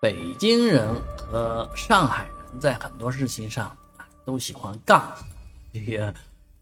[0.00, 3.66] 北京人和上海人在很多事情上
[3.96, 5.12] 啊都喜欢杠，
[5.72, 6.14] 这个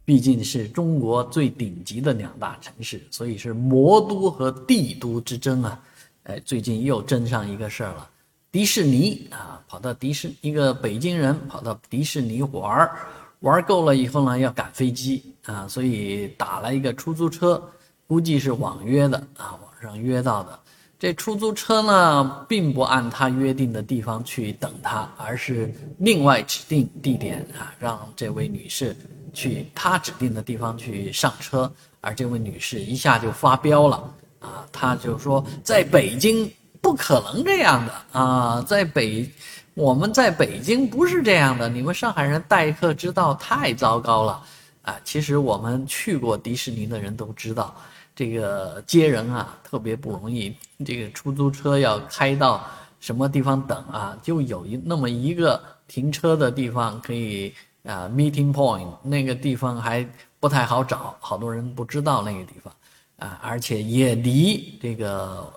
[0.06, 5.78] 毕竟是中国最顶级的两大城市，所以是魔都和帝都之争啊。
[6.22, 8.08] 哎，最近又争上一个事儿了，
[8.50, 12.98] 迪士尼啊，跑到迪士一个北京人跑到迪士尼玩儿，
[13.40, 17.62] 玩够了以后呢，要赶飞机啊，所以打了一个出租车，
[18.06, 20.58] 估计是网约的啊，网上约到的。
[20.98, 28.96] 这出租车呢，并不按他约定的地方去等他，而是另外指定地点啊，让这位女士
[29.34, 31.70] 去他指定的地方去上车。
[32.00, 39.28] 而这位女士一下就发飙了啊，她就说：“在北京不可能这样的啊，在北
[39.74, 44.42] 我们在北京不是这样的，你们上海人待客之道太糟糕了
[44.86, 47.76] 啊！”其实我们去过迪士尼的人都知道。
[48.18, 50.50] 这个接人啊，特别不容易。
[50.86, 52.66] 这个出租车要开到
[52.98, 54.18] 什么地方等啊？
[54.22, 60.08] 就有一那么一个停车的地方可以啊，meeting point 那个地方还
[60.40, 62.74] 不太好找，好多人不知道那个地方
[63.18, 65.52] 啊，而且也离这个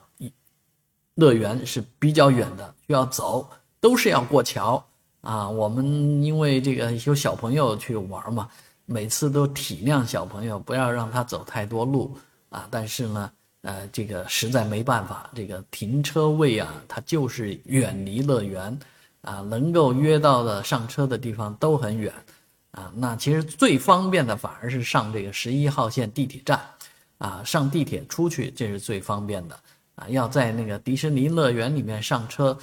[1.15, 3.49] 乐园是比较远的，需要走，
[3.79, 4.85] 都是要过桥
[5.21, 5.49] 啊。
[5.49, 8.49] 我们因为这个有小朋友去玩嘛，
[8.89, 12.17] 每次都体谅小朋友，不要让他走太多路。
[12.49, 13.31] 啊，但是呢，
[13.61, 18.75] 呃，这个实在没办法，这个停车位啊，它就是远离乐园，
[19.21, 22.11] 啊，能够约到的上车的地方都很远，
[22.71, 26.59] 啊，那其实最方便的反而是上这个十一号线地铁站，
[27.19, 29.55] 啊，上地铁出去这是最方便的，
[29.93, 32.57] 啊，要在那个迪士尼乐园里面上车，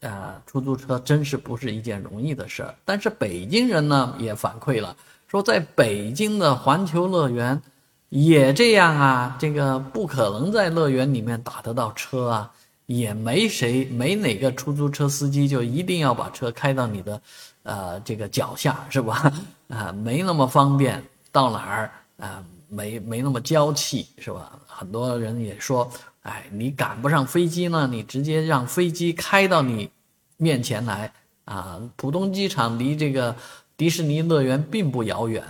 [0.00, 2.74] 呃，出租车真是不是一件容易的事儿。
[2.84, 4.94] 但是北京人呢也反馈了，
[5.30, 7.62] 说在北京的环球乐园。
[8.08, 12.50] 也这样啊，这个不可能在乐园里面打得到车啊，
[12.86, 17.22] 也没谁没哪个出租车司机就一定要把车开到你的，
[17.62, 19.32] 呃，这个脚下是吧？
[19.70, 21.00] 啊，没那么方便，
[21.30, 24.58] 到哪儿啊，没没那么娇气是吧？
[24.66, 25.88] 很多人也说，
[26.22, 29.88] 哎，你赶不上飞机呢，你直接让飞机开到你
[30.36, 31.12] 面前来
[31.44, 31.80] 啊。
[31.94, 33.36] 浦东机场离这个
[33.80, 35.42] 迪士尼乐园并不遥远，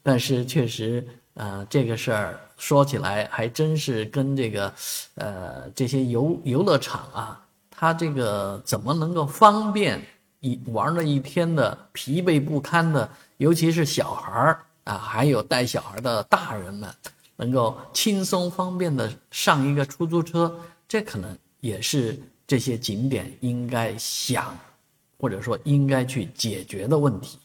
[0.00, 1.04] 但是确实。
[1.34, 4.74] 呃，这个事儿说起来还真是跟这个，
[5.14, 10.04] 呃，这些游游乐场啊，它这个怎么能够方便
[10.40, 16.92] 一玩了一天的疲惫不堪的，尤其是小孩儿啊，还有带小孩的大人们，
[17.36, 20.52] 能够轻松方便的上一个出租车，
[20.88, 24.58] 这可能也是这些景点应该想，
[25.20, 27.38] 或者说应该去解决的问题。